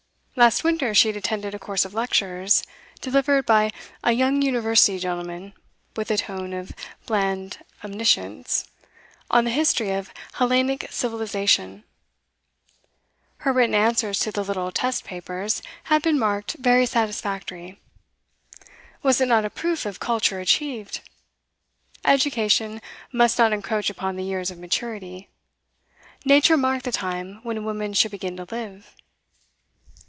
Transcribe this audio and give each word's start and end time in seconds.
Last 0.37 0.63
winter 0.63 0.95
she 0.95 1.09
had 1.09 1.17
attended 1.17 1.53
a 1.53 1.59
course 1.59 1.83
of 1.83 1.93
lectures, 1.93 2.63
delivered 3.01 3.45
by 3.45 3.69
'a 4.01 4.13
young 4.13 4.41
University 4.41 4.97
gentleman 4.97 5.53
with 5.97 6.09
a 6.09 6.17
tone 6.17 6.53
of 6.53 6.71
bland 7.05 7.59
omniscience, 7.83 8.65
on 9.29 9.43
'The 9.43 9.51
History 9.51 9.91
of 9.91 10.11
Hellenic 10.35 10.87
Civilisation;' 10.89 11.83
her 13.39 13.51
written 13.51 13.75
answers 13.75 14.19
to 14.19 14.31
the 14.31 14.43
little 14.43 14.71
'test 14.71 15.03
papers' 15.03 15.61
had 15.91 16.01
been 16.01 16.17
marked 16.17 16.53
'very 16.53 16.85
satisfactory.' 16.85 17.79
Was 19.03 19.19
it 19.19 19.27
not 19.27 19.43
a 19.45 19.49
proof 19.49 19.85
of 19.85 19.99
culture 19.99 20.39
achieved? 20.39 21.01
Education 22.05 22.81
must 23.11 23.37
not 23.37 23.51
encroach 23.53 23.89
upon 23.89 24.15
the 24.15 24.23
years 24.23 24.49
of 24.49 24.57
maturity. 24.57 25.27
Nature 26.23 26.57
marked 26.57 26.85
the 26.85 26.91
time 26.93 27.41
when 27.43 27.57
a 27.57 27.61
woman 27.61 27.91
should 27.93 28.11
begin 28.11 28.37
to 28.37 28.47
live. 28.49 28.95